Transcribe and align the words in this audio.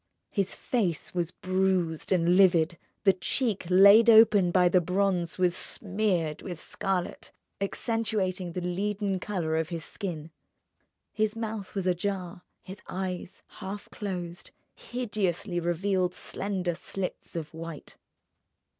His 0.31 0.55
face 0.55 1.13
was 1.13 1.29
bruised 1.29 2.11
and 2.11 2.35
livid; 2.35 2.79
the 3.03 3.13
cheek 3.13 3.67
laid 3.69 4.09
open 4.09 4.49
by 4.49 4.67
the 4.67 4.81
bronze 4.81 5.37
was 5.37 5.55
smeared 5.55 6.41
with 6.41 6.59
scarlet, 6.59 7.31
accentuating 7.61 8.53
the 8.53 8.61
leaden 8.65 9.19
colour 9.19 9.55
of 9.57 9.69
his 9.69 9.85
skin. 9.85 10.31
His 11.13 11.35
mouth 11.35 11.75
was 11.75 11.85
ajar; 11.85 12.41
his 12.63 12.81
eyes, 12.87 13.43
half 13.59 13.91
closed, 13.91 14.49
hideously 14.73 15.59
revealed 15.59 16.15
slender 16.15 16.73
slits 16.73 17.35
of 17.35 17.53
white. 17.53 17.95